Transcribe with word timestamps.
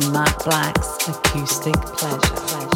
To 0.00 0.10
Matt 0.12 0.44
Black's 0.44 1.08
Acoustic. 1.08 1.74
Pleasure. 1.74 2.67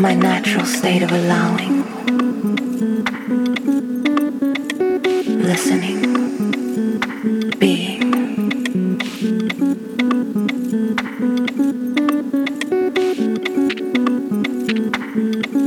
Natural 0.00 0.64
state 0.64 1.02
of 1.02 1.12
allowing, 1.12 1.84
listening, 5.42 6.00
being. 7.58 8.98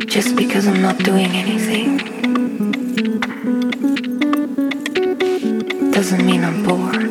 Just 0.07 0.35
because 0.35 0.65
I'm 0.65 0.81
not 0.81 0.97
doing 1.03 1.27
anything 1.27 1.97
doesn't 5.91 6.25
mean 6.25 6.43
I'm 6.43 6.63
bored. 6.63 7.02